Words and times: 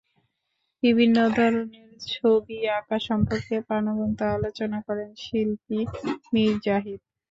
বিভিন্ন 0.83 1.17
ধরনের 1.31 1.89
ছবি 2.09 2.57
আঁকা 2.77 2.97
সম্পর্কে 3.07 3.55
প্রাণবন্ত 3.67 4.19
আলোচনা 4.35 4.79
করেন 4.87 5.09
শিল্পী 5.23 5.79
মীর 6.33 6.53
জাহিদ। 6.65 6.99